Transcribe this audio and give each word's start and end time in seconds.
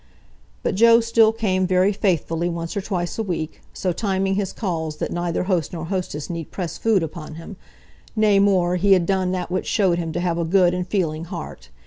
But 0.63 0.73
Joe 0.73 0.99
still 0.99 1.31
came 1.31 1.67
very 1.67 1.93
faithfully 1.93 2.49
once 2.49 2.75
or 2.75 2.81
twice 2.81 3.19
a 3.19 3.21
week, 3.21 3.61
so 3.71 3.93
timing 3.93 4.33
his 4.33 4.51
calls 4.51 4.95
that 4.97 5.11
neither 5.11 5.43
host 5.43 5.73
nor 5.73 5.85
hostess 5.85 6.27
need 6.27 6.49
press 6.49 6.75
food 6.79 7.03
upon 7.03 7.35
him—nay, 7.35 8.39
more, 8.39 8.77
he 8.77 8.93
had 8.93 9.05
done 9.05 9.31
that 9.33 9.51
which 9.51 9.67
showed 9.67 9.99
him 9.99 10.11
to 10.13 10.19
have 10.19 10.39
a 10.39 10.43
good 10.43 10.73
and 10.73 10.87
feeling 10.87 11.25
heart. 11.25 11.69